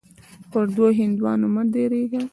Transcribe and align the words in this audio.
پر 0.51 0.65
دوو 0.75 0.87
هندوانو 0.99 1.47
مه 1.55 1.63
درېږه. 1.73 2.21